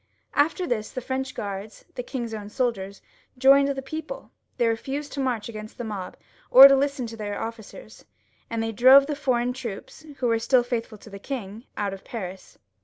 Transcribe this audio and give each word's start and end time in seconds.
After 0.33 0.65
this 0.65 0.89
the 0.89 0.99
French 0.99 1.35
Guards, 1.35 1.85
the 1.93 2.01
king's 2.01 2.33
own 2.33 2.49
soldiers, 2.49 3.03
joined 3.37 3.67
the 3.67 3.83
people; 3.83 4.31
they 4.57 4.65
refased 4.67 5.11
to 5.13 5.19
march 5.19 5.47
agaiost 5.47 5.77
the 5.77 5.83
mob, 5.83 6.17
or 6.49 6.67
to 6.67 6.75
listen 6.75 7.05
to 7.05 7.15
their 7.15 7.37
ofScers, 7.39 8.05
and 8.49 8.63
they 8.63 8.71
drove 8.71 9.05
the 9.05 9.15
foreign 9.15 9.53
troops, 9.53 10.03
who 10.17 10.25
were 10.25 10.39
still 10.39 10.63
faithful 10.63 10.97
to 10.97 11.11
the 11.11 11.19
king, 11.19 11.65
out 11.77 11.93
of 11.93 12.03
Paris. 12.03 12.57